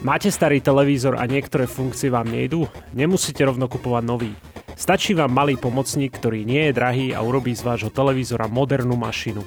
Máte 0.00 0.32
starý 0.32 0.64
televízor 0.64 1.20
a 1.20 1.28
niektoré 1.28 1.68
funkcie 1.68 2.08
vám 2.08 2.24
nejdú? 2.24 2.64
Nemusíte 2.96 3.44
rovno 3.44 3.68
kupovať 3.68 4.04
nový. 4.08 4.32
Stačí 4.72 5.12
vám 5.12 5.28
malý 5.28 5.60
pomocník, 5.60 6.16
ktorý 6.16 6.40
nie 6.48 6.72
je 6.72 6.72
drahý 6.72 7.06
a 7.12 7.20
urobí 7.20 7.52
z 7.52 7.60
vášho 7.60 7.92
televízora 7.92 8.48
modernú 8.48 8.96
mašinu. 8.96 9.44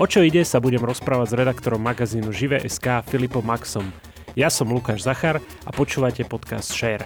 O 0.00 0.08
čo 0.08 0.24
ide, 0.24 0.48
sa 0.48 0.64
budem 0.64 0.80
rozprávať 0.80 1.36
s 1.36 1.38
redaktorom 1.44 1.84
magazínu 1.84 2.32
Žive.sk 2.32 3.04
Filipom 3.04 3.44
Maxom. 3.44 3.84
Ja 4.32 4.48
som 4.48 4.72
Lukáš 4.72 5.04
Zachar 5.04 5.44
a 5.44 5.70
počúvate 5.76 6.24
podcast 6.24 6.72
Share. 6.72 7.04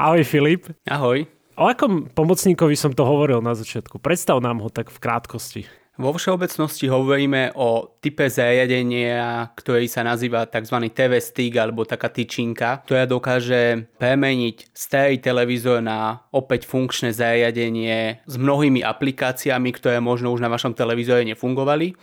Ahoj 0.00 0.24
Filip. 0.24 0.72
Ahoj. 0.88 1.28
O 1.60 1.68
akom 1.68 2.08
pomocníkovi 2.16 2.80
som 2.80 2.96
to 2.96 3.04
hovoril 3.04 3.44
na 3.44 3.52
začiatku? 3.52 4.00
Predstav 4.00 4.40
nám 4.40 4.64
ho 4.64 4.72
tak 4.72 4.88
v 4.88 4.96
krátkosti. 5.04 5.83
Vo 5.94 6.10
všeobecnosti 6.10 6.90
hovoríme 6.90 7.54
o 7.54 7.86
type 8.02 8.26
zariadenia, 8.26 9.46
ktorý 9.54 9.86
sa 9.86 10.02
nazýva 10.02 10.42
tzv. 10.42 10.90
TV 10.90 11.22
stick 11.22 11.54
alebo 11.54 11.86
taká 11.86 12.10
tyčinka, 12.10 12.82
ktorá 12.82 13.06
dokáže 13.06 13.86
premeniť 14.02 14.74
starý 14.74 15.22
televízor 15.22 15.78
na 15.78 16.18
opäť 16.34 16.66
funkčné 16.66 17.14
zariadenie 17.14 18.26
s 18.26 18.34
mnohými 18.34 18.82
aplikáciami, 18.82 19.70
ktoré 19.70 20.02
možno 20.02 20.34
už 20.34 20.42
na 20.42 20.50
vašom 20.50 20.74
televízore 20.74 21.22
nefungovali. 21.30 21.94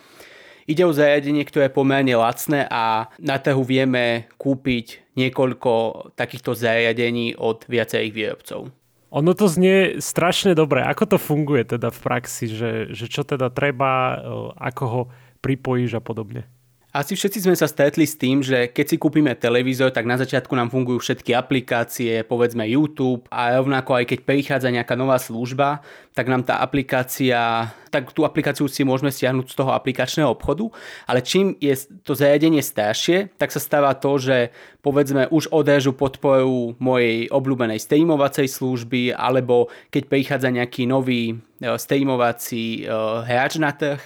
Ide 0.71 0.87
o 0.87 0.95
zariadenie, 0.95 1.43
ktoré 1.43 1.67
je 1.67 1.75
pomerne 1.75 2.15
lacné 2.15 2.71
a 2.71 3.11
na 3.19 3.43
trhu 3.43 3.67
vieme 3.67 4.31
kúpiť 4.39 5.19
niekoľko 5.19 5.71
takýchto 6.15 6.55
zariadení 6.55 7.35
od 7.35 7.67
viacerých 7.67 8.13
výrobcov. 8.15 8.71
Ono 9.11 9.35
to 9.35 9.51
znie 9.51 9.99
strašne 9.99 10.55
dobre. 10.55 10.87
Ako 10.87 11.03
to 11.03 11.17
funguje 11.19 11.67
teda 11.67 11.91
v 11.91 11.99
praxi, 11.99 12.47
že, 12.47 12.71
že 12.95 13.11
čo 13.11 13.27
teda 13.27 13.51
treba, 13.51 14.23
ako 14.55 14.83
ho 14.87 15.01
pripojíš 15.43 15.99
a 15.99 16.01
podobne? 16.01 16.47
Asi 16.91 17.15
všetci 17.15 17.47
sme 17.47 17.55
sa 17.55 17.71
stretli 17.71 18.03
s 18.03 18.19
tým, 18.19 18.43
že 18.43 18.67
keď 18.67 18.85
si 18.91 18.95
kúpime 18.99 19.31
televízor, 19.31 19.95
tak 19.95 20.03
na 20.03 20.19
začiatku 20.19 20.51
nám 20.51 20.67
fungujú 20.67 20.99
všetky 20.99 21.31
aplikácie, 21.31 22.19
povedzme 22.27 22.67
YouTube 22.67 23.23
a 23.31 23.55
rovnako 23.55 23.95
aj 23.95 24.11
keď 24.11 24.19
prichádza 24.27 24.75
nejaká 24.75 24.99
nová 24.99 25.15
služba, 25.15 25.79
tak 26.11 26.27
nám 26.27 26.43
tá 26.43 26.59
aplikácia, 26.59 27.71
tak 27.95 28.11
tú 28.11 28.27
aplikáciu 28.27 28.67
si 28.67 28.83
môžeme 28.83 29.07
stiahnuť 29.07 29.47
z 29.47 29.55
toho 29.55 29.71
aplikačného 29.71 30.35
obchodu, 30.35 30.67
ale 31.07 31.23
čím 31.23 31.55
je 31.63 31.79
to 32.03 32.11
zariadenie 32.11 32.59
staršie, 32.59 33.39
tak 33.39 33.55
sa 33.55 33.63
stáva 33.63 33.95
to, 33.95 34.19
že 34.19 34.51
povedzme 34.83 35.31
už 35.31 35.47
odrežu 35.47 35.95
podporu 35.95 36.75
mojej 36.75 37.31
obľúbenej 37.31 37.79
streamovacej 37.79 38.51
služby, 38.51 39.15
alebo 39.15 39.71
keď 39.95 40.11
prichádza 40.11 40.51
nejaký 40.51 40.91
nový 40.91 41.39
e, 41.39 41.71
streamovací 41.79 42.83
e, 42.83 42.91
hráč 43.23 43.63
na 43.63 43.71
trh, 43.71 44.03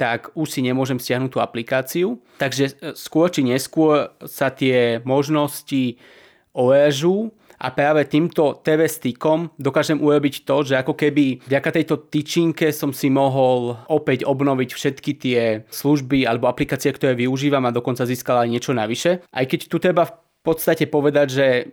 tak 0.00 0.32
už 0.32 0.48
si 0.48 0.64
nemôžem 0.64 0.96
stiahnuť 0.96 1.30
tú 1.36 1.38
aplikáciu. 1.44 2.16
Takže 2.40 2.64
e, 2.72 2.96
skôr 2.96 3.28
či 3.28 3.44
neskôr 3.44 4.16
sa 4.24 4.48
tie 4.48 5.04
možnosti 5.04 6.00
orežú 6.56 7.28
a 7.60 7.68
práve 7.68 8.08
týmto 8.08 8.56
TV 8.64 8.88
stickom 8.88 9.52
dokážem 9.60 10.00
urobiť 10.00 10.48
to, 10.48 10.56
že 10.64 10.80
ako 10.80 10.96
keby 10.96 11.44
vďaka 11.44 11.76
tejto 11.76 12.08
tyčinke 12.08 12.72
som 12.72 12.96
si 12.96 13.12
mohol 13.12 13.76
opäť 13.92 14.24
obnoviť 14.24 14.70
všetky 14.72 15.12
tie 15.20 15.40
služby 15.68 16.24
alebo 16.24 16.48
aplikácie, 16.48 16.88
ktoré 16.96 17.12
využívam 17.12 17.68
a 17.68 17.76
dokonca 17.76 18.08
získal 18.08 18.40
aj 18.40 18.48
niečo 18.48 18.72
navyše. 18.72 19.20
Aj 19.28 19.44
keď 19.44 19.68
tu 19.68 19.76
treba 19.76 20.08
v 20.08 20.14
podstate 20.40 20.88
povedať, 20.88 21.26
že 21.28 21.46
e, 21.60 21.64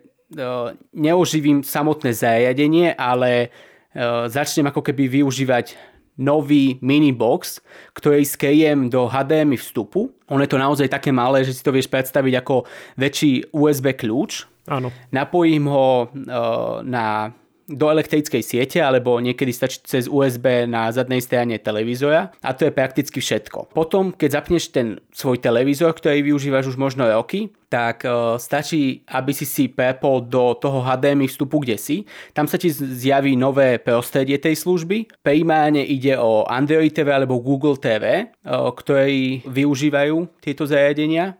neoživím 0.91 1.63
samotné 1.63 2.11
zariadenie, 2.11 2.91
ale 2.91 3.47
e, 3.95 4.27
začnem 4.27 4.67
ako 4.67 4.83
keby 4.83 5.23
využívať 5.23 5.95
nový 6.17 6.81
mini 6.81 7.13
box, 7.13 7.61
ktorý 7.93 8.25
skriem 8.25 8.89
do 8.89 9.05
HDMI 9.05 9.57
vstupu. 9.57 10.09
On 10.27 10.41
je 10.41 10.49
to 10.49 10.57
naozaj 10.57 10.89
také 10.89 11.13
malé, 11.13 11.45
že 11.45 11.53
si 11.53 11.61
to 11.61 11.71
vieš 11.71 11.87
predstaviť 11.87 12.33
ako 12.41 12.65
väčší 12.97 13.53
USB 13.53 13.93
kľúč. 13.93 14.49
Áno. 14.67 14.91
Napojím 15.15 15.71
ho 15.71 16.09
uh, 16.09 16.83
na 16.83 17.31
do 17.67 17.91
elektrickej 17.91 18.39
siete 18.39 18.79
alebo 18.79 19.19
niekedy 19.19 19.51
stačí 19.51 19.83
cez 19.83 20.07
USB 20.07 20.63
na 20.63 20.87
zadnej 20.87 21.19
strane 21.19 21.59
televízora 21.59 22.31
a 22.39 22.49
to 22.55 22.67
je 22.67 22.71
prakticky 22.71 23.19
všetko. 23.19 23.75
Potom, 23.75 24.15
keď 24.15 24.39
zapneš 24.39 24.71
ten 24.71 25.03
svoj 25.11 25.43
televízor, 25.43 25.91
ktorý 25.91 26.23
využívaš 26.23 26.71
už 26.71 26.77
možno 26.79 27.03
roky, 27.11 27.51
tak 27.67 28.07
uh, 28.07 28.39
stačí, 28.39 29.03
aby 29.11 29.35
si 29.35 29.43
si 29.43 29.67
prepol 29.67 30.23
do 30.23 30.55
toho 30.55 30.79
HDMI 30.79 31.27
vstupu, 31.27 31.59
kde 31.59 31.75
si. 31.75 32.07
Tam 32.31 32.47
sa 32.47 32.55
ti 32.55 32.71
zjaví 32.71 33.35
nové 33.35 33.75
prostredie 33.75 34.39
tej 34.39 34.55
služby. 34.55 35.19
Primárne 35.19 35.83
ide 35.83 36.15
o 36.15 36.47
Android 36.47 36.95
TV 36.95 37.11
alebo 37.11 37.43
Google 37.43 37.75
TV, 37.75 38.31
uh, 38.31 38.71
ktorí 38.71 39.43
využívajú 39.43 40.39
tieto 40.39 40.63
zariadenia. 40.63 41.35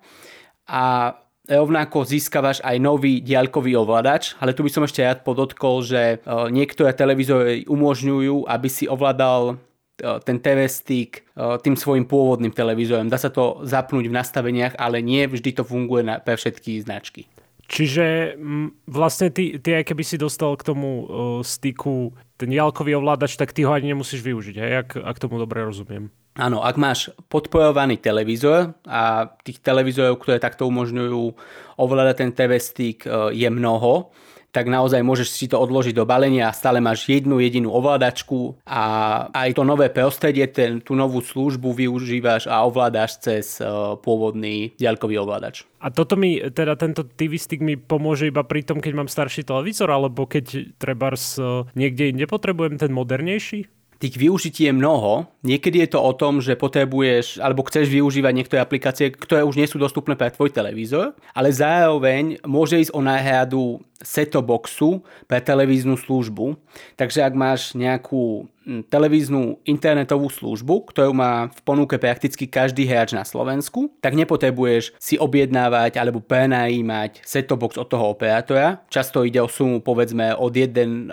A 0.67 1.15
rovnako 1.47 2.03
získavaš 2.03 2.59
aj 2.59 2.77
nový 2.77 3.23
diaľkový 3.23 3.79
ovládač, 3.79 4.35
ale 4.43 4.51
tu 4.51 4.67
by 4.67 4.71
som 4.71 4.83
ešte 4.83 5.01
rád 5.01 5.23
podotkol, 5.23 5.79
že 5.79 6.19
e, 6.19 6.31
niektoré 6.51 6.91
televízory 6.91 7.63
umožňujú, 7.71 8.45
aby 8.45 8.67
si 8.67 8.85
ovládal 8.85 9.55
e, 9.55 10.19
ten 10.27 10.37
TV 10.43 10.67
stick 10.67 11.23
e, 11.23 11.47
tým 11.63 11.79
svojim 11.79 12.03
pôvodným 12.03 12.51
televízorom. 12.51 13.07
Dá 13.07 13.15
sa 13.15 13.31
to 13.31 13.63
zapnúť 13.63 14.11
v 14.11 14.17
nastaveniach, 14.19 14.75
ale 14.75 14.99
nie 14.99 15.23
vždy 15.23 15.55
to 15.55 15.63
funguje 15.63 16.03
na, 16.03 16.19
pre 16.19 16.35
všetky 16.35 16.83
značky. 16.83 17.31
Čiže 17.67 18.39
vlastne 18.87 19.27
ty, 19.27 19.59
ty 19.59 19.75
aj 19.75 19.91
keby 19.91 19.99
si 19.99 20.15
dostal 20.15 20.55
k 20.55 20.71
tomu 20.71 21.03
uh, 21.03 21.03
styku 21.43 22.15
ten 22.39 22.47
diaľkový 22.47 22.95
ovládač, 22.95 23.35
tak 23.35 23.51
ty 23.51 23.67
ho 23.67 23.75
ani 23.75 23.91
nemusíš 23.91 24.23
využiť, 24.23 24.55
hej? 24.55 24.71
Ak, 24.87 24.89
ak 24.95 25.19
tomu 25.19 25.35
dobre 25.35 25.67
rozumiem. 25.67 26.07
Áno, 26.37 26.61
ak 26.61 26.77
máš 26.77 27.09
podporovaný 27.33 27.97
televízor 27.97 28.77
a 28.85 29.25
tých 29.41 29.57
televízorov, 29.57 30.21
ktoré 30.21 30.37
takto 30.37 30.69
umožňujú 30.69 31.33
ovládať 31.81 32.15
ten 32.21 32.29
TV 32.29 32.61
stick 32.61 33.09
e, 33.09 33.33
je 33.33 33.49
mnoho, 33.49 34.13
tak 34.53 34.69
naozaj 34.69 35.05
môžeš 35.05 35.27
si 35.33 35.45
to 35.49 35.57
odložiť 35.57 35.97
do 35.97 36.05
balenia 36.05 36.49
a 36.49 36.55
stále 36.55 36.81
máš 36.81 37.05
jednu 37.05 37.37
jedinú 37.37 37.69
ovládačku 37.73 38.57
a 38.65 38.81
aj 39.29 39.53
to 39.53 39.61
nové 39.61 39.89
prostredie, 39.93 40.49
ten, 40.49 40.81
tú 40.81 40.97
novú 40.97 41.21
službu 41.21 41.73
využívaš 41.73 42.49
a 42.49 42.65
ovládaš 42.65 43.21
cez 43.21 43.61
uh, 43.61 43.99
pôvodný 44.01 44.73
diaľkový 44.81 45.21
ovládač. 45.21 45.61
A 45.77 45.93
toto 45.93 46.17
mi, 46.17 46.41
teda 46.41 46.73
tento 46.73 47.05
TV 47.05 47.37
stick 47.37 47.61
mi 47.61 47.77
pomôže 47.77 48.25
iba 48.33 48.41
pri 48.41 48.65
tom, 48.65 48.81
keď 48.81 48.93
mám 48.97 49.09
starší 49.11 49.45
televízor, 49.45 49.93
alebo 49.93 50.25
keď 50.25 50.73
treba 50.81 51.13
uh, 51.13 51.67
niekde 51.77 52.17
inde 52.17 52.25
potrebujem 52.25 52.81
ten 52.81 52.89
modernejší? 52.89 53.76
Tých 53.97 54.13
využití 54.13 54.69
je 54.69 54.73
mnoho. 54.73 55.25
Niekedy 55.41 55.81
je 55.85 55.97
to 55.97 55.99
o 56.01 56.13
tom, 56.13 56.37
že 56.37 56.53
potrebuješ 56.53 57.41
alebo 57.41 57.65
chceš 57.65 57.89
využívať 57.89 58.33
niektoré 58.33 58.59
aplikácie, 58.61 59.09
ktoré 59.09 59.41
už 59.41 59.57
nie 59.57 59.65
sú 59.65 59.81
dostupné 59.81 60.13
pre 60.13 60.29
tvoj 60.29 60.53
televízor, 60.53 61.17
ale 61.33 61.49
zároveň 61.49 62.37
môže 62.45 62.77
ísť 62.77 62.93
o 62.93 63.01
náhradu 63.01 63.81
setoboxu 64.01 65.01
pre 65.25 65.41
televíznu 65.41 65.97
službu. 65.97 66.57
Takže 66.95 67.25
ak 67.25 67.33
máš 67.33 67.61
nejakú 67.73 68.45
hm, 68.65 68.85
televíznu 68.89 69.57
internetovú 69.65 70.29
službu, 70.29 70.93
ktorú 70.93 71.11
má 71.17 71.49
v 71.49 71.61
ponuke 71.65 71.97
prakticky 71.97 72.45
každý 72.45 72.85
hráč 72.85 73.17
na 73.17 73.25
Slovensku, 73.25 73.89
tak 74.01 74.13
nepotrebuješ 74.13 74.93
si 75.01 75.17
objednávať 75.17 75.97
alebo 75.97 76.21
prenajímať 76.21 77.25
setobox 77.25 77.81
od 77.81 77.89
toho 77.89 78.13
operátora. 78.13 78.85
Často 78.93 79.25
ide 79.25 79.41
o 79.41 79.49
sumu 79.49 79.81
povedzme 79.81 80.37
od 80.37 80.53
1,5 80.53 81.09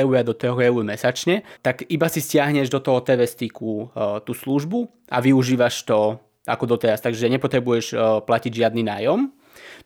eur 0.00 0.14
do 0.24 0.32
3 0.32 0.68
eur 0.72 0.82
mesačne, 0.84 1.44
tak 1.60 1.84
iba 1.92 2.08
si 2.08 2.24
stiahneš 2.24 2.72
do 2.72 2.80
toho 2.80 3.04
TV 3.04 3.28
sticku 3.28 3.88
uh, 3.92 4.20
tú 4.24 4.32
službu 4.32 4.88
a 5.12 5.20
využívaš 5.20 5.84
to 5.84 6.16
ako 6.44 6.76
doteraz, 6.76 7.00
takže 7.00 7.32
nepotrebuješ 7.32 7.86
uh, 7.96 8.20
platiť 8.20 8.52
žiadny 8.52 8.84
nájom. 8.84 9.32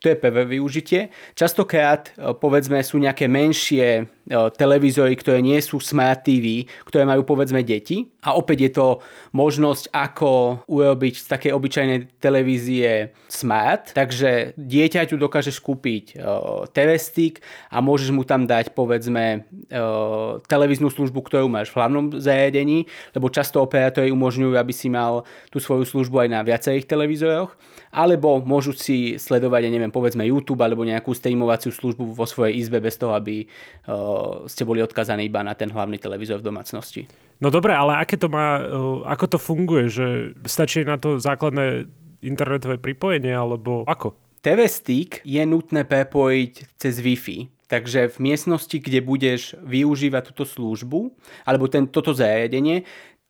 To 0.01 0.09
je 0.09 0.17
prvé 0.17 0.43
využitie. 0.59 1.13
Častokrát, 1.35 2.13
e, 2.15 2.33
povedzme, 2.37 2.81
sú 2.85 3.01
nejaké 3.01 3.27
menšie 3.27 4.09
E, 4.29 4.37
televízory, 4.53 5.17
ktoré 5.17 5.41
nie 5.41 5.57
sú 5.65 5.81
smart 5.81 6.21
TV, 6.29 6.69
ktoré 6.85 7.09
majú 7.09 7.25
povedzme 7.25 7.65
deti. 7.65 8.05
A 8.29 8.37
opäť 8.37 8.69
je 8.69 8.73
to 8.77 8.87
možnosť, 9.33 9.89
ako 9.89 10.61
urobiť 10.69 11.15
z 11.17 11.27
takej 11.33 11.53
obyčajnej 11.57 11.99
televízie 12.21 13.17
smart. 13.33 13.97
Takže 13.97 14.53
dieťaťu 14.61 15.17
dokážeš 15.17 15.57
kúpiť 15.65 16.21
uh, 16.21 16.69
TV 16.69 17.01
stick 17.01 17.41
a 17.73 17.81
môžeš 17.81 18.13
mu 18.13 18.29
tam 18.29 18.45
dať 18.45 18.77
povedzme 18.77 19.49
uh, 19.73 20.45
televíznu 20.45 20.93
službu, 20.93 21.25
ktorú 21.25 21.49
máš 21.49 21.73
v 21.73 21.81
hlavnom 21.81 22.21
zariadení, 22.21 22.85
lebo 23.17 23.33
často 23.33 23.65
operátori 23.65 24.13
umožňujú, 24.13 24.53
aby 24.61 24.77
si 24.77 24.93
mal 24.93 25.25
tú 25.49 25.57
svoju 25.57 25.89
službu 25.89 26.29
aj 26.29 26.29
na 26.29 26.41
viacerých 26.45 26.85
televízoroch 26.85 27.57
alebo 27.89 28.45
môžu 28.45 28.77
si 28.77 29.17
sledovať, 29.17 29.65
ja 29.65 29.71
neviem, 29.73 29.93
povedzme 29.93 30.21
YouTube 30.29 30.61
alebo 30.61 30.85
nejakú 30.85 31.17
streamovaciu 31.17 31.73
službu 31.73 32.13
vo 32.13 32.27
svojej 32.29 32.61
izbe 32.61 32.85
bez 32.85 33.01
toho, 33.01 33.17
aby 33.17 33.49
uh, 33.89 34.45
ste 34.45 34.69
boli 34.69 34.85
odkazaní 34.85 35.25
iba 35.25 35.41
na 35.41 35.57
ten 35.57 35.73
hlavný 35.73 35.97
televízor 35.97 36.45
v 36.45 36.49
domácnosti. 36.53 37.09
No 37.39 37.55
dobre, 37.55 37.71
ale 37.71 38.03
aké 38.03 38.19
to 38.19 38.27
má, 38.27 38.59
ako 39.07 39.25
to 39.31 39.39
funguje, 39.39 39.87
že 39.87 40.07
stačí 40.43 40.83
na 40.83 40.99
to 40.99 41.23
základné 41.23 41.87
internetové 42.19 42.83
pripojenie, 42.83 43.31
alebo 43.31 43.87
ako? 43.87 44.19
TV 44.43 44.67
stick 44.67 45.23
je 45.23 45.43
nutné 45.47 45.87
prepojiť 45.87 46.79
cez 46.79 46.99
Wi-Fi. 46.99 47.47
Takže 47.69 48.09
v 48.11 48.33
miestnosti, 48.33 48.75
kde 48.81 49.05
budeš 49.05 49.53
využívať 49.61 50.33
túto 50.33 50.49
službu, 50.49 51.15
alebo 51.45 51.69
ten, 51.69 51.85
toto 51.85 52.17
zariadenie, 52.17 52.89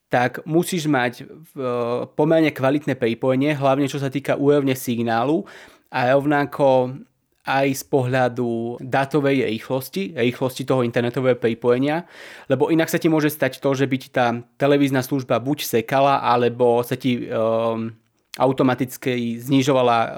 tak 0.08 0.40
musíš 0.49 0.88
mať 0.88 1.28
pomerne 2.16 2.49
kvalitné 2.49 2.96
pripojenie, 2.96 3.52
hlavne 3.52 3.90
čo 3.90 4.00
sa 4.00 4.08
týka 4.08 4.40
úrovne 4.40 4.72
signálu 4.72 5.44
a 5.93 6.16
rovnako 6.16 6.96
aj 7.49 7.81
z 7.81 7.85
pohľadu 7.89 8.77
datovej 8.85 9.49
rýchlosti, 9.49 10.12
rýchlosti 10.12 10.69
toho 10.69 10.85
internetového 10.85 11.41
pripojenia, 11.41 12.05
lebo 12.53 12.69
inak 12.69 12.93
sa 12.93 13.00
ti 13.00 13.09
môže 13.09 13.33
stať 13.33 13.65
to, 13.65 13.73
že 13.73 13.89
by 13.89 13.97
ti 13.97 14.12
tá 14.12 14.37
televízna 14.61 15.00
služba 15.00 15.41
buď 15.41 15.65
sekala, 15.65 16.21
alebo 16.21 16.85
sa 16.85 17.00
ti 17.00 17.25
um, 17.25 17.97
automaticky 18.38 19.43
znižovala 19.43 19.99
uh, 19.99 20.11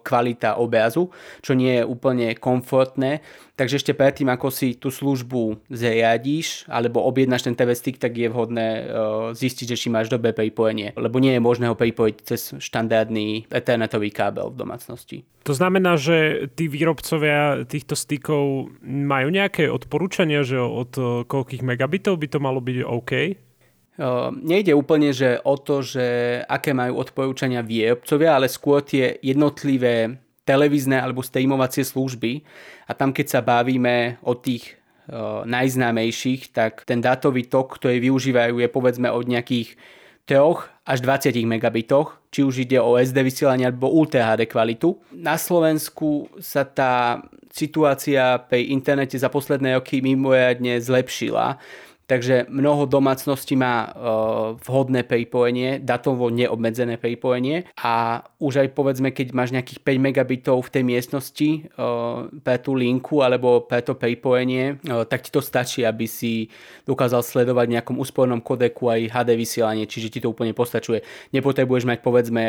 kvalita 0.00 0.56
obrazu, 0.56 1.10
čo 1.42 1.58
nie 1.58 1.82
je 1.82 1.84
úplne 1.84 2.32
komfortné. 2.38 3.20
Takže 3.54 3.78
ešte 3.78 3.94
predtým, 3.94 4.26
ako 4.30 4.50
si 4.50 4.74
tú 4.74 4.90
službu 4.90 5.70
zriadíš 5.70 6.66
alebo 6.66 7.02
objednáš 7.06 7.46
ten 7.46 7.54
TV 7.54 7.70
stick, 7.74 8.02
tak 8.02 8.14
je 8.14 8.26
vhodné 8.30 8.66
uh, 8.66 8.82
zistiť, 9.34 9.74
že 9.74 9.78
či 9.78 9.88
máš 9.90 10.10
dobré 10.10 10.34
pripojenie, 10.34 10.94
lebo 10.98 11.22
nie 11.22 11.34
je 11.34 11.42
možné 11.42 11.70
ho 11.70 11.78
pripojiť 11.78 12.16
cez 12.22 12.58
štandardný 12.58 13.46
ethernetový 13.50 14.10
kábel 14.10 14.50
v 14.50 14.58
domácnosti. 14.58 15.18
To 15.44 15.52
znamená, 15.52 16.00
že 16.00 16.48
tí 16.56 16.72
výrobcovia 16.72 17.68
týchto 17.68 17.94
stykov 17.94 18.74
majú 18.82 19.28
nejaké 19.28 19.68
odporúčania, 19.68 20.40
že 20.40 20.56
od 20.56 20.92
uh, 20.96 21.04
koľkých 21.28 21.62
megabitov 21.62 22.16
by 22.18 22.26
to 22.30 22.38
malo 22.40 22.58
byť 22.58 22.76
OK? 22.82 23.12
Uh, 23.94 24.34
nejde 24.34 24.74
úplne 24.74 25.14
že 25.14 25.38
o 25.46 25.54
to, 25.54 25.78
že 25.78 26.02
aké 26.50 26.74
majú 26.74 26.98
odporúčania 26.98 27.62
výrobcovia, 27.62 28.34
ale 28.34 28.50
skôr 28.50 28.82
tie 28.82 29.22
jednotlivé 29.22 30.18
televízne 30.42 30.98
alebo 30.98 31.22
streamovacie 31.22 31.86
služby 31.86 32.42
a 32.90 32.92
tam 32.98 33.14
keď 33.14 33.26
sa 33.38 33.40
bavíme 33.40 34.18
o 34.26 34.34
tých 34.34 34.74
uh, 35.06 35.46
najznámejších, 35.46 36.50
tak 36.50 36.82
ten 36.82 36.98
dátový 36.98 37.46
tok, 37.46 37.78
ktorý 37.78 38.02
využívajú 38.02 38.58
je 38.58 38.68
povedzme 38.68 39.06
od 39.14 39.30
nejakých 39.30 39.78
3 40.26 40.88
až 40.88 40.98
20 40.98 41.36
megabitoch, 41.44 42.18
či 42.32 42.42
už 42.42 42.64
ide 42.64 42.80
o 42.80 42.96
SD 42.96 43.22
vysielanie 43.22 43.68
alebo 43.68 43.92
Ultra 43.92 44.34
HD 44.34 44.48
kvalitu. 44.48 44.96
Na 45.12 45.36
Slovensku 45.36 46.32
sa 46.40 46.64
tá 46.64 47.22
situácia 47.52 48.42
pri 48.42 48.72
internete 48.72 49.14
za 49.14 49.30
posledné 49.30 49.78
roky 49.78 50.02
mimoriadne 50.02 50.80
zlepšila 50.80 51.60
Takže 52.04 52.52
mnoho 52.52 52.84
domácností 52.84 53.56
má 53.56 53.88
uh, 53.88 53.92
vhodné 54.60 55.08
pripojenie, 55.08 55.80
datovo 55.80 56.28
neobmedzené 56.28 57.00
pripojenie 57.00 57.64
a 57.80 58.20
už 58.36 58.60
aj 58.60 58.68
povedzme, 58.76 59.08
keď 59.08 59.32
máš 59.32 59.56
nejakých 59.56 59.80
5 59.80 60.06
megabitov 60.12 60.68
v 60.68 60.72
tej 60.72 60.84
miestnosti 60.84 61.48
uh, 61.80 62.28
pre 62.44 62.60
tú 62.60 62.76
linku 62.76 63.24
alebo 63.24 63.64
pre 63.64 63.80
to 63.80 63.96
pripojenie, 63.96 64.76
uh, 64.84 65.08
tak 65.08 65.24
ti 65.24 65.32
to 65.32 65.40
stačí, 65.40 65.80
aby 65.80 66.04
si 66.04 66.52
dokázal 66.84 67.24
sledovať 67.24 67.66
v 67.72 67.74
nejakom 67.80 67.96
úspornom 67.96 68.44
kodeku 68.44 68.92
aj 68.92 69.08
HD 69.08 69.30
vysielanie, 69.40 69.88
čiže 69.88 70.12
ti 70.12 70.18
to 70.20 70.28
úplne 70.28 70.52
postačuje. 70.52 71.00
Nepotrebuješ 71.32 71.88
mať 71.88 71.98
povedzme 72.04 72.44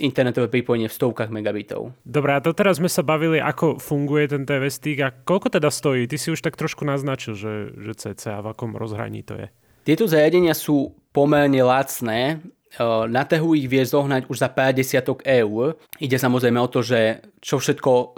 internetové 0.00 0.48
pripojenie 0.48 0.88
v 0.88 0.96
stovkách 0.96 1.28
megabitov. 1.28 1.92
Dobre, 2.06 2.32
a 2.32 2.40
to 2.40 2.56
teraz 2.56 2.80
sme 2.80 2.88
sa 2.88 3.04
bavili, 3.04 3.36
ako 3.36 3.76
funguje 3.76 4.32
ten 4.32 4.48
TV 4.48 4.72
stick 4.72 4.98
a 5.04 5.12
koľko 5.12 5.60
teda 5.60 5.68
stojí? 5.68 6.08
Ty 6.08 6.16
si 6.16 6.32
už 6.32 6.40
tak 6.40 6.56
trošku 6.56 6.88
naznačil, 6.88 7.36
že, 7.36 7.76
že 7.76 7.92
cca 7.92 8.45
v 8.46 8.50
akom 8.54 8.78
rozhraní 8.78 9.26
to 9.26 9.34
je? 9.34 9.50
Tieto 9.82 10.06
zariadenia 10.06 10.54
sú 10.54 10.94
pomerne 11.10 11.62
lacné, 11.62 12.42
na 12.84 13.22
trhu 13.24 13.56
ich 13.56 13.68
vie 13.68 13.80
zohnať 13.80 14.28
už 14.28 14.36
za 14.36 14.48
pár 14.52 14.76
desiatok 14.76 15.24
eur. 15.24 15.80
Ide 15.96 16.20
samozrejme 16.20 16.60
o 16.60 16.68
to, 16.68 16.84
že 16.84 17.24
čo 17.40 17.62
všetko 17.62 17.92
uh, 17.94 18.08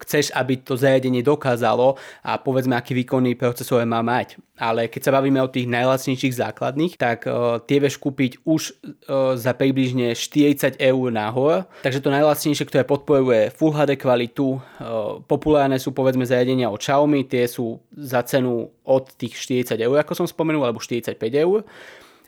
chceš, 0.00 0.32
aby 0.32 0.64
to 0.64 0.72
zariadenie 0.72 1.20
dokázalo 1.20 2.00
a 2.24 2.40
povedzme, 2.40 2.72
aký 2.72 2.96
výkonný 2.96 3.36
procesor 3.36 3.84
má 3.84 4.00
mať. 4.00 4.40
Ale 4.56 4.88
keď 4.88 5.00
sa 5.04 5.14
bavíme 5.14 5.36
o 5.44 5.52
tých 5.52 5.68
najlacnejších 5.68 6.38
základných, 6.40 6.96
tak 6.96 7.28
uh, 7.28 7.60
tie 7.60 7.76
vieš 7.76 8.00
kúpiť 8.00 8.40
už 8.48 8.62
uh, 8.72 9.36
za 9.36 9.52
približne 9.52 10.16
40 10.16 10.80
eur 10.80 11.06
nahor. 11.12 11.68
Takže 11.84 12.00
to 12.00 12.14
najlacnejšie, 12.14 12.64
ktoré 12.64 12.82
podporuje 12.88 13.52
Full 13.52 13.76
HD 13.76 14.00
kvalitu, 14.00 14.56
uh, 14.56 15.20
populárne 15.28 15.76
sú 15.76 15.92
povedzme 15.92 16.24
zariadenia 16.24 16.72
od 16.72 16.80
Xiaomi, 16.80 17.28
tie 17.28 17.44
sú 17.44 17.84
za 17.92 18.24
cenu 18.24 18.72
od 18.88 19.04
tých 19.20 19.36
40 19.36 19.76
eur, 19.76 19.96
ako 20.00 20.24
som 20.24 20.26
spomenul, 20.26 20.64
alebo 20.64 20.80
45 20.80 21.20
eur. 21.36 21.68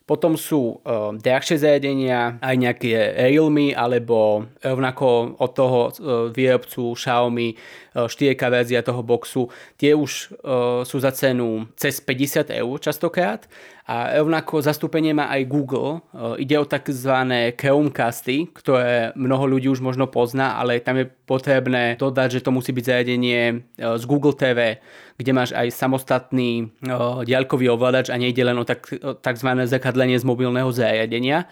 Potom 0.06 0.38
sú 0.38 0.78
uh, 0.86 1.10
drahšie 1.18 1.58
zariadenia, 1.58 2.38
aj 2.38 2.54
nejaké 2.54 3.18
Realme, 3.26 3.74
alebo 3.74 4.46
rovnako 4.62 5.34
od 5.34 5.50
toho 5.50 5.80
uh, 5.90 5.92
výrobcu 6.30 6.94
Xiaomi 6.94 7.58
uh, 7.58 8.06
4K 8.06 8.42
verzia 8.46 8.86
toho 8.86 9.02
boxu. 9.02 9.50
Tie 9.74 9.98
už 9.98 10.30
uh, 10.46 10.86
sú 10.86 11.02
za 11.02 11.10
cenu 11.10 11.66
cez 11.74 11.98
50 11.98 12.54
eur 12.54 12.74
častokrát 12.78 13.50
a 13.86 14.18
rovnako 14.18 14.66
zastúpenie 14.66 15.14
má 15.14 15.30
aj 15.30 15.46
Google. 15.46 16.02
E, 16.10 16.42
ide 16.42 16.58
o 16.58 16.66
tzv. 16.66 17.14
Chromecasty, 17.54 18.50
ktoré 18.50 19.14
mnoho 19.14 19.46
ľudí 19.46 19.70
už 19.70 19.78
možno 19.78 20.10
pozná, 20.10 20.58
ale 20.58 20.82
tam 20.82 20.98
je 20.98 21.06
potrebné 21.06 21.94
dodať, 21.94 22.38
že 22.38 22.42
to 22.42 22.50
musí 22.50 22.74
byť 22.74 22.82
zariadenie 22.82 23.40
e, 23.46 23.54
z 23.78 24.04
Google 24.10 24.34
TV, 24.34 24.82
kde 25.14 25.30
máš 25.30 25.54
aj 25.54 25.70
samostatný 25.70 26.66
e, 26.82 26.90
diaľkový 27.30 27.70
ovládač 27.70 28.10
a 28.10 28.18
nejde 28.18 28.42
len 28.42 28.58
o 28.58 28.66
tzv. 28.66 29.48
zakadlenie 29.70 30.18
z 30.18 30.26
mobilného 30.26 30.68
zariadenia. 30.74 31.46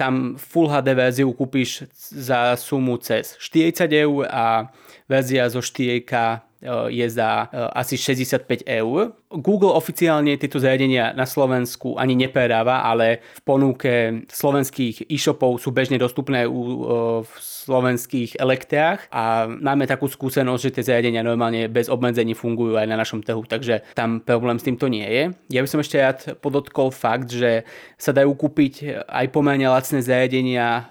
Tam 0.00 0.40
Full 0.40 0.72
HD 0.72 0.96
verziu 0.96 1.36
kúpiš 1.36 1.84
za 2.16 2.56
sumu 2.56 2.96
cez 2.96 3.36
40 3.36 3.92
eur 3.92 4.24
a 4.24 4.72
verzia 5.04 5.52
zo 5.52 5.60
4K 5.60 6.12
Eh, 6.12 6.49
je 6.68 7.06
za 7.10 7.48
eh, 7.48 7.68
asi 7.72 7.96
65 7.96 8.68
eur. 8.68 9.16
Google 9.30 9.72
oficiálne 9.72 10.34
tieto 10.36 10.58
zariadenia 10.58 11.14
na 11.14 11.24
Slovensku 11.24 11.96
ani 11.96 12.18
nepredáva, 12.18 12.82
ale 12.84 13.22
v 13.38 13.42
ponuke 13.46 13.92
slovenských 14.28 15.06
e-shopov 15.08 15.62
sú 15.62 15.70
bežne 15.70 15.96
dostupné 15.96 16.44
u, 16.44 16.60
eh, 16.60 16.76
v 17.24 17.32
slovenských 17.40 18.40
elektrách 18.40 19.08
a 19.12 19.48
máme 19.48 19.88
takú 19.88 20.08
skúsenosť, 20.08 20.60
že 20.60 20.74
tie 20.74 20.88
zariadenia 20.92 21.24
normálne 21.24 21.68
bez 21.70 21.88
obmedzení 21.88 22.36
fungujú 22.36 22.76
aj 22.76 22.88
na 22.88 22.96
našom 22.98 23.24
trhu, 23.24 23.44
takže 23.46 23.84
tam 23.96 24.20
problém 24.20 24.58
s 24.60 24.66
týmto 24.66 24.88
nie 24.88 25.04
je. 25.06 25.24
Ja 25.52 25.60
by 25.64 25.68
som 25.68 25.80
ešte 25.80 25.96
rád 26.00 26.18
podotkol 26.40 26.92
fakt, 26.92 27.32
že 27.32 27.64
sa 27.96 28.12
dajú 28.12 28.32
kúpiť 28.34 29.04
aj 29.06 29.26
pomerne 29.30 29.68
lacné 29.68 30.00
zariadenia 30.02 30.88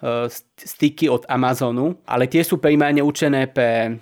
styky 0.55 1.09
od 1.09 1.25
Amazonu, 1.27 1.99
ale 2.05 2.29
tie 2.29 2.45
sú 2.45 2.61
primárne 2.61 3.01
určené 3.03 3.49
pre 3.49 3.99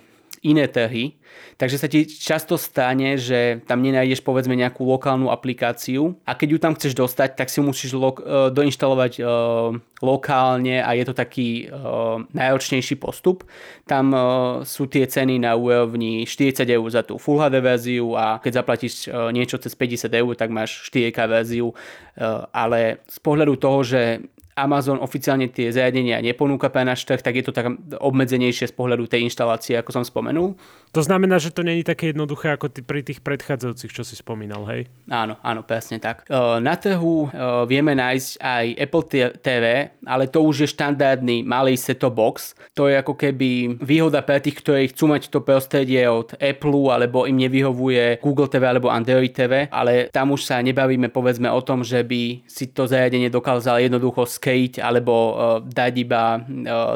iné 0.48 0.64
trhy, 0.72 1.20
Takže 1.58 1.76
sa 1.78 1.90
ti 1.90 2.06
často 2.06 2.54
stane, 2.54 3.18
že 3.18 3.58
tam 3.66 3.82
nenájdeš 3.82 4.22
povedzme 4.22 4.54
nejakú 4.54 4.86
lokálnu 4.86 5.26
aplikáciu 5.34 6.14
a 6.22 6.38
keď 6.38 6.48
ju 6.54 6.58
tam 6.62 6.72
chceš 6.78 6.94
dostať, 6.94 7.34
tak 7.34 7.50
si 7.50 7.58
musíš 7.58 7.98
lo- 7.98 8.14
e, 8.14 8.54
doinštalovať 8.54 9.12
uh, 9.18 9.74
lokálne 9.98 10.78
a 10.78 10.94
je 10.94 11.02
to 11.02 11.14
taký 11.18 11.66
uh, 11.66 12.22
náročnejší 12.30 12.94
postup. 13.02 13.42
Tam 13.82 14.14
uh, 14.14 14.22
sú 14.62 14.86
tie 14.86 15.10
ceny 15.10 15.42
na 15.42 15.58
úrovni 15.58 16.22
40 16.22 16.62
eur 16.62 16.86
za 16.86 17.02
tú 17.02 17.18
Full 17.18 17.42
HD 17.42 17.58
verziu 17.58 18.14
a 18.14 18.38
keď 18.38 18.62
zaplatíš 18.62 19.10
uh, 19.10 19.34
niečo 19.34 19.58
cez 19.58 19.74
50 19.74 20.14
eur, 20.14 20.38
tak 20.38 20.54
máš 20.54 20.86
4K 20.86 21.18
verziu. 21.26 21.74
Uh, 22.14 22.46
ale 22.54 23.02
z 23.10 23.18
pohľadu 23.18 23.58
toho, 23.58 23.82
že 23.82 24.22
Amazon 24.58 24.98
oficiálne 24.98 25.46
tie 25.48 25.70
zariadenia 25.70 26.18
neponúka 26.18 26.68
pre 26.68 26.82
náš 26.82 27.06
trh, 27.06 27.22
tak 27.22 27.38
je 27.38 27.44
to 27.46 27.52
tak 27.54 27.70
obmedzenejšie 28.02 28.68
z 28.70 28.74
pohľadu 28.74 29.06
tej 29.06 29.30
inštalácie, 29.30 29.78
ako 29.78 29.90
som 29.94 30.04
spomenul. 30.04 30.58
To 30.92 31.04
znamená, 31.04 31.36
že 31.38 31.52
to 31.52 31.62
není 31.62 31.84
také 31.84 32.10
jednoduché 32.10 32.56
ako 32.56 32.72
pri 32.82 33.04
tých 33.04 33.20
predchádzajúcich, 33.20 33.92
čo 33.92 34.02
si 34.02 34.16
spomínal, 34.16 34.64
hej? 34.66 34.88
Áno, 35.08 35.36
áno, 35.44 35.60
presne 35.62 36.00
tak. 36.00 36.24
Na 36.60 36.74
trhu 36.80 37.28
vieme 37.68 37.92
nájsť 37.92 38.30
aj 38.40 38.66
Apple 38.76 39.04
TV, 39.38 39.64
ale 40.08 40.24
to 40.26 40.40
už 40.42 40.64
je 40.64 40.68
štandardný 40.72 41.44
malý 41.44 41.76
set-top 41.76 42.16
box. 42.16 42.56
To 42.74 42.88
je 42.88 42.96
ako 42.96 43.14
keby 43.14 43.78
výhoda 43.78 44.24
pre 44.24 44.40
tých, 44.40 44.64
ktorí 44.64 44.90
chcú 44.90 45.12
mať 45.12 45.28
to 45.28 45.44
prostredie 45.44 46.02
od 46.08 46.32
Apple, 46.40 46.90
alebo 46.90 47.28
im 47.28 47.36
nevyhovuje 47.36 48.18
Google 48.24 48.48
TV 48.48 48.64
alebo 48.64 48.88
Android 48.88 49.30
TV, 49.30 49.68
ale 49.68 50.08
tam 50.08 50.32
už 50.32 50.48
sa 50.48 50.58
nebavíme 50.64 51.12
povedzme 51.12 51.52
o 51.52 51.60
tom, 51.60 51.84
že 51.84 52.00
by 52.02 52.48
si 52.48 52.72
to 52.72 52.88
zariadenie 52.88 53.28
dokázal 53.28 53.78
jednoducho 53.84 54.24
skate 54.24 54.80
alebo 54.80 55.36
dať 55.68 55.92
iba 56.00 56.40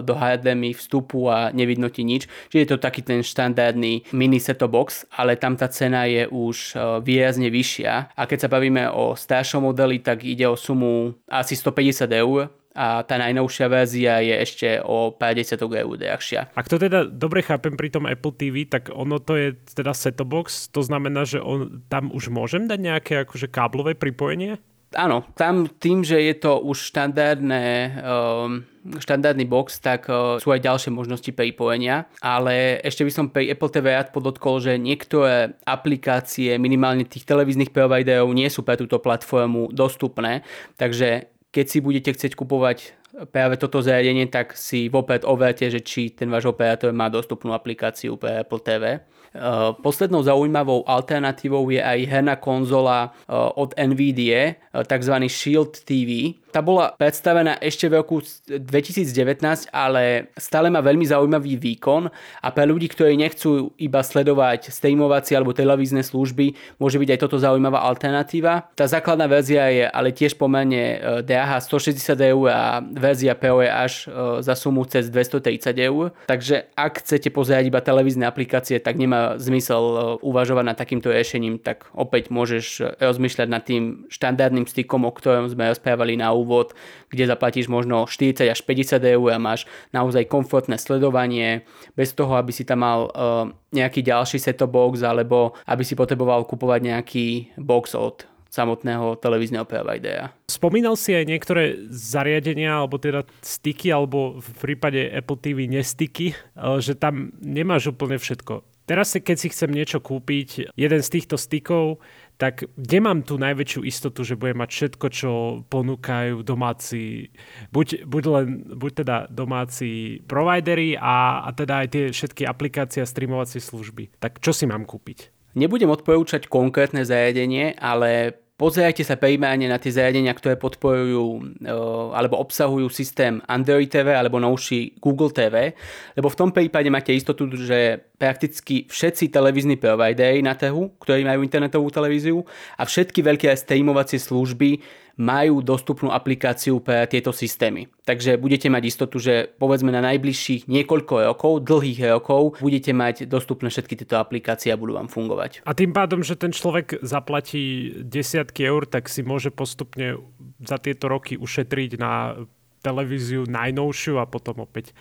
do 0.01 0.17
HDMI 0.17 0.73
vstupu 0.73 1.29
a 1.29 1.53
nevidno 1.53 1.93
ti 1.93 2.03
nič. 2.03 2.27
Čiže 2.49 2.63
je 2.65 2.71
to 2.73 2.79
taký 2.81 3.05
ten 3.05 3.21
štandardný 3.21 3.92
mini 4.17 4.41
set 4.41 4.63
box, 4.65 5.05
ale 5.13 5.37
tam 5.37 5.59
tá 5.59 5.69
cena 5.69 6.09
je 6.09 6.25
už 6.31 6.57
e, 6.73 6.77
výrazne 7.05 7.53
vyššia. 7.53 8.17
A 8.17 8.23
keď 8.25 8.47
sa 8.47 8.53
bavíme 8.53 8.89
o 8.89 9.13
staršom 9.13 9.69
modeli, 9.69 10.01
tak 10.01 10.25
ide 10.25 10.49
o 10.49 10.57
sumu 10.57 11.13
asi 11.29 11.59
150 11.59 12.09
eur, 12.09 12.49
a 12.73 13.05
tá 13.05 13.21
najnovšia 13.21 13.67
verzia 13.69 14.25
je 14.25 14.35
ešte 14.49 14.69
o 14.81 15.13
50 15.13 15.61
eur 15.61 15.97
drahšia. 16.01 16.49
Ak 16.57 16.73
to 16.73 16.81
teda 16.81 17.05
dobre 17.05 17.45
chápem 17.45 17.77
pri 17.77 17.93
tom 17.93 18.09
Apple 18.09 18.33
TV, 18.33 18.65
tak 18.65 18.89
ono 18.89 19.21
to 19.21 19.37
je 19.37 19.49
teda 19.77 19.93
set 19.93 20.17
box, 20.25 20.73
to 20.73 20.81
znamená, 20.81 21.29
že 21.29 21.39
on, 21.41 21.85
tam 21.93 22.09
už 22.09 22.33
môžem 22.33 22.65
dať 22.65 22.79
nejaké 22.81 23.13
akože 23.29 23.53
káblové 23.53 23.93
pripojenie? 23.93 24.57
Áno, 24.95 25.25
tam 25.37 25.69
tým, 25.69 26.05
že 26.05 26.21
je 26.21 26.35
to 26.37 26.61
už 26.61 26.93
štandardné, 26.93 27.97
um, 28.05 28.65
štandardný 29.01 29.49
box, 29.49 29.81
tak 29.81 30.09
uh, 30.13 30.37
sú 30.37 30.53
aj 30.53 30.65
ďalšie 30.65 30.91
možnosti 30.93 31.33
pripojenia, 31.33 32.09
ale 32.21 32.81
ešte 32.85 33.05
by 33.05 33.13
som 33.13 33.27
pri 33.33 33.53
Apple 33.53 33.73
TV 33.73 33.97
rád 33.97 34.13
podotkol, 34.13 34.61
že 34.61 34.77
niektoré 34.77 35.57
aplikácie 35.65 36.61
minimálne 36.61 37.09
tých 37.09 37.25
televíznych 37.25 37.73
providerov 37.73 38.33
nie 38.37 38.49
sú 38.53 38.65
pre 38.65 38.77
túto 38.77 39.01
platformu 39.01 39.73
dostupné, 39.73 40.45
takže 40.77 41.33
keď 41.53 41.67
si 41.69 41.79
budete 41.85 42.11
chcieť 42.17 42.33
kupovať 42.33 43.02
práve 43.29 43.61
toto 43.61 43.85
zariadenie, 43.85 44.29
tak 44.33 44.57
si 44.57 44.89
vopred 44.89 45.29
overte, 45.29 45.69
že 45.69 45.85
či 45.85 46.13
ten 46.13 46.33
váš 46.33 46.49
operátor 46.49 46.97
má 46.97 47.13
dostupnú 47.13 47.53
aplikáciu 47.53 48.17
pre 48.17 48.41
Apple 48.41 48.63
TV. 48.65 48.85
Uh, 49.33 49.73
poslednou 49.81 50.21
zaujímavou 50.21 50.85
alternatívou 50.85 51.65
je 51.73 51.81
aj 51.81 52.05
herná 52.05 52.37
konzola 52.37 53.17
uh, 53.25 53.49
od 53.57 53.73
NVIDIA, 53.81 54.61
uh, 54.77 54.85
tzv. 54.85 55.15
Shield 55.29 55.89
TV, 55.89 56.37
tá 56.53 56.61
bola 56.61 56.93
predstavená 56.93 57.57
ešte 57.65 57.89
v 57.89 58.05
roku 58.05 58.21
2019, 58.21 59.73
ale 59.73 60.29
stále 60.37 60.69
má 60.69 60.85
veľmi 60.85 61.09
zaujímavý 61.09 61.57
výkon 61.57 62.13
a 62.13 62.49
pre 62.53 62.69
ľudí, 62.69 62.93
ktorí 62.93 63.17
nechcú 63.17 63.73
iba 63.81 64.05
sledovať 64.05 64.69
streamovacie 64.69 65.33
alebo 65.33 65.57
televízne 65.57 66.05
služby, 66.05 66.77
môže 66.77 67.01
byť 67.01 67.09
aj 67.09 67.21
toto 67.25 67.41
zaujímavá 67.41 67.81
alternatíva. 67.89 68.69
Tá 68.77 68.85
základná 68.85 69.25
verzia 69.25 69.73
je 69.73 69.85
ale 69.89 70.13
tiež 70.13 70.37
pomerne 70.37 71.01
e, 71.01 71.25
drahá 71.25 71.57
160 71.57 71.97
eur 72.21 72.45
a 72.53 72.85
verzia 72.85 73.33
Pro 73.33 73.65
je 73.65 73.71
až 73.73 73.93
e, 74.05 74.45
za 74.45 74.53
sumu 74.53 74.85
cez 74.85 75.09
230 75.09 75.73
eur. 75.81 76.13
Takže 76.29 76.69
ak 76.77 77.01
chcete 77.01 77.33
pozerať 77.33 77.73
iba 77.73 77.81
televízne 77.81 78.29
aplikácie, 78.29 78.77
tak 78.77 79.01
nemá 79.01 79.41
zmysel 79.41 79.83
e, 79.83 79.99
uvažovať 80.21 80.65
nad 80.69 80.77
takýmto 80.77 81.09
riešením, 81.09 81.57
tak 81.65 81.89
opäť 81.97 82.29
môžeš 82.29 83.01
rozmýšľať 83.01 83.49
nad 83.49 83.65
tým 83.65 84.05
štandardným 84.13 84.69
stykom, 84.69 85.09
o 85.09 85.13
ktorom 85.15 85.49
sme 85.49 85.73
rozprávali 85.73 86.21
na 86.21 86.35
úvod, 86.43 86.75
kde 87.09 87.31
zaplatíš 87.31 87.71
možno 87.71 88.11
40 88.11 88.51
až 88.51 88.61
50 88.67 88.99
eur 88.99 89.29
a 89.31 89.39
máš 89.39 89.71
naozaj 89.95 90.27
komfortné 90.27 90.77
sledovanie, 90.77 91.63
bez 91.95 92.11
toho, 92.13 92.35
aby 92.35 92.51
si 92.51 92.67
tam 92.67 92.83
mal 92.83 93.09
uh, 93.09 93.47
nejaký 93.71 94.03
ďalší 94.03 94.43
set-top 94.43 94.75
box 94.75 95.07
alebo 95.07 95.55
aby 95.71 95.87
si 95.87 95.95
potreboval 95.95 96.43
kupovať 96.43 96.81
nejaký 96.83 97.27
box 97.57 97.95
od 97.95 98.27
samotného 98.53 99.17
televízneho 99.17 99.65
providera. 99.65 100.37
Spomínal 100.45 100.93
si 101.01 101.17
aj 101.17 101.25
niektoré 101.25 101.89
zariadenia, 101.89 102.85
alebo 102.85 103.01
teda 103.01 103.25
styky, 103.41 103.89
alebo 103.89 104.45
v 104.45 104.49
prípade 104.61 105.09
Apple 105.09 105.41
TV 105.41 105.65
nestyky, 105.65 106.37
uh, 106.61 106.77
že 106.77 106.93
tam 106.93 107.33
nemáš 107.41 107.89
úplne 107.97 108.21
všetko. 108.21 108.61
Teraz, 108.83 109.15
keď 109.15 109.37
si 109.39 109.49
chcem 109.55 109.71
niečo 109.71 110.03
kúpiť, 110.03 110.75
jeden 110.75 111.01
z 111.01 111.09
týchto 111.09 111.39
stykov 111.39 112.03
tak 112.43 112.67
kde 112.75 112.99
mám 112.99 113.23
tú 113.23 113.39
najväčšiu 113.39 113.87
istotu, 113.87 114.27
že 114.27 114.35
budem 114.35 114.59
mať 114.59 114.71
všetko, 114.75 115.07
čo 115.15 115.31
ponúkajú 115.71 116.43
domáci, 116.43 117.31
buď, 117.71 118.03
buď, 118.03 118.23
len, 118.35 118.47
buď 118.67 119.07
teda 119.07 119.17
domáci 119.31 120.19
providery 120.27 120.99
a, 120.99 121.47
a 121.47 121.55
teda 121.55 121.87
aj 121.87 121.89
tie 121.95 122.05
všetky 122.11 122.43
aplikácie 122.43 122.99
a 122.99 123.07
streamovacie 123.07 123.63
služby. 123.63 124.19
Tak 124.19 124.43
čo 124.43 124.51
si 124.51 124.67
mám 124.67 124.83
kúpiť? 124.83 125.31
Nebudem 125.55 125.95
odporúčať 125.95 126.51
konkrétne 126.51 127.07
zariadenie, 127.07 127.79
ale 127.79 128.43
Pozerajte 128.63 129.03
sa 129.03 129.19
primárne 129.19 129.67
na 129.67 129.75
tie 129.83 129.91
zariadenia, 129.91 130.31
ktoré 130.39 130.55
podporujú 130.55 131.25
e, 131.67 131.75
alebo 132.15 132.39
obsahujú 132.39 132.87
systém 132.95 133.43
Android 133.51 133.91
TV 133.91 134.15
alebo 134.15 134.39
novší 134.39 135.03
Google 135.03 135.35
TV, 135.35 135.75
lebo 136.15 136.31
v 136.31 136.39
tom 136.39 136.55
prípade 136.55 136.87
máte 136.87 137.11
istotu, 137.11 137.51
že 137.59 138.12
prakticky 138.23 138.87
všetci 138.87 139.35
televízni 139.35 139.75
providery 139.75 140.47
na 140.47 140.55
trhu, 140.55 140.95
ktorí 141.03 141.27
majú 141.27 141.43
internetovú 141.43 141.91
televíziu 141.91 142.47
a 142.79 142.87
všetky 142.87 143.19
veľké 143.19 143.51
streamovacie 143.51 144.23
služby 144.23 144.79
majú 145.19 145.61
dostupnú 145.61 146.09
aplikáciu 146.09 146.79
pre 146.79 147.05
tieto 147.11 147.35
systémy. 147.35 147.91
Takže 148.07 148.39
budete 148.39 148.71
mať 148.71 148.83
istotu, 148.87 149.19
že 149.19 149.51
povedzme 149.59 149.93
na 149.93 150.01
najbližších 150.07 150.71
niekoľko 150.71 151.35
rokov, 151.35 151.67
dlhých 151.67 152.15
rokov, 152.17 152.63
budete 152.63 152.95
mať 152.95 153.27
dostupné 153.27 153.69
všetky 153.69 153.99
tieto 153.99 154.17
aplikácie 154.17 154.71
a 154.73 154.79
budú 154.79 154.97
vám 154.97 155.11
fungovať. 155.11 155.67
A 155.67 155.75
tým 155.77 155.91
pádom, 155.91 156.23
že 156.25 156.39
ten 156.39 156.55
človek 156.55 157.03
zaplatí 157.05 157.93
desiatky 158.01 158.65
eur, 158.65 158.87
tak 158.89 159.11
si 159.11 159.27
môže 159.27 159.53
postupne 159.53 160.17
za 160.63 160.79
tieto 160.79 161.11
roky 161.11 161.37
ušetriť 161.37 162.01
na 162.01 162.39
televíziu 162.81 163.45
najnovšiu 163.51 164.17
a 164.17 164.25
potom 164.25 164.65
opäť 164.65 164.97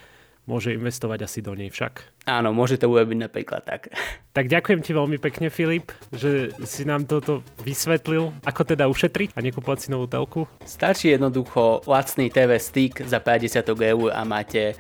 môže 0.50 0.74
investovať 0.74 1.26
asi 1.26 1.40
do 1.40 1.54
nej 1.54 1.70
však. 1.70 2.26
Áno, 2.30 2.54
môže 2.54 2.78
to 2.78 2.90
urobiť 2.90 3.18
napríklad 3.30 3.62
tak. 3.66 3.90
Tak 4.32 4.48
ďakujem 4.48 4.80
ti 4.80 4.96
veľmi 4.96 5.20
pekne, 5.20 5.52
Filip, 5.52 5.92
že 6.16 6.56
si 6.64 6.88
nám 6.88 7.04
toto 7.04 7.44
vysvetlil, 7.68 8.32
ako 8.48 8.64
teda 8.64 8.88
ušetriť 8.88 9.36
a 9.36 9.44
nekupovať 9.44 9.80
si 9.84 9.88
novú 9.92 10.08
telku. 10.08 10.48
Stačí 10.64 11.12
jednoducho 11.12 11.84
lacný 11.84 12.32
TV 12.32 12.56
stick 12.56 13.04
za 13.04 13.20
50 13.20 13.60
eur 13.68 14.08
a 14.16 14.24
máte 14.24 14.72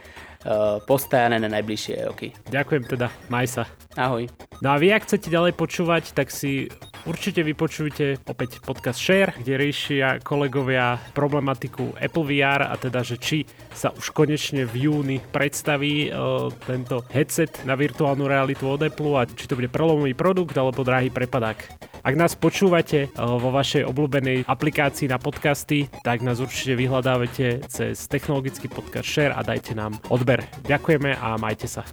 uh, 0.47 0.79
postarané 0.87 1.35
na 1.35 1.51
najbližšie 1.51 1.95
roky. 2.07 2.31
Ďakujem 2.47 2.83
teda, 2.95 3.11
maj 3.27 3.51
sa. 3.51 3.67
Ahoj. 3.99 4.31
No 4.61 4.71
a 4.71 4.79
vy, 4.79 4.93
ak 4.93 5.09
chcete 5.09 5.27
ďalej 5.27 5.57
počúvať, 5.57 6.15
tak 6.15 6.31
si 6.31 6.69
určite 7.03 7.41
vypočujte 7.41 8.23
opäť 8.29 8.61
podcast 8.61 9.01
Share, 9.01 9.33
kde 9.35 9.57
riešia 9.57 10.21
kolegovia 10.21 11.01
problematiku 11.17 11.97
Apple 11.97 12.25
VR 12.29 12.69
a 12.69 12.77
teda, 12.77 13.01
že 13.01 13.17
či 13.17 13.43
sa 13.73 13.89
už 13.91 14.13
konečne 14.13 14.63
v 14.69 14.87
júni 14.87 15.17
predstaví 15.33 16.07
uh, 16.07 16.47
tento 16.69 17.03
headset 17.09 17.65
na 17.65 17.73
virtuálnu 17.73 18.29
realitu 18.29 18.69
od 18.69 18.85
Apple 18.85 19.17
a 19.17 19.25
či 19.25 19.49
to 19.49 19.57
bude 19.57 19.73
prelomový 19.73 20.13
produkt 20.13 20.55
alebo 20.55 20.85
drahý 20.85 21.09
prepadák. 21.09 21.89
Ak 22.01 22.15
nás 22.17 22.37
počúvate 22.37 23.09
uh, 23.11 23.37
vo 23.41 23.49
vašej 23.51 23.85
obľúbenej 23.89 24.45
aplikácii 24.45 25.09
na 25.09 25.17
podcasty, 25.17 25.89
tak 26.05 26.21
nás 26.21 26.39
určite 26.39 26.77
vyhľadávate 26.77 27.65
cez 27.67 28.05
technologický 28.07 28.69
podcast 28.69 29.09
Share 29.09 29.33
a 29.35 29.41
dajte 29.41 29.73
nám 29.73 29.97
odber. 30.13 30.45
Ďakujeme 30.69 31.17
a 31.17 31.35
majte 31.41 31.65
sa. 31.65 31.83